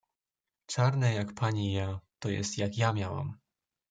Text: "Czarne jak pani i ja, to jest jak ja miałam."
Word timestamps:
"Czarne 0.65 1.13
jak 1.13 1.33
pani 1.33 1.67
i 1.69 1.73
ja, 1.73 1.99
to 2.19 2.29
jest 2.29 2.57
jak 2.57 2.77
ja 2.77 2.93
miałam." 2.93 3.37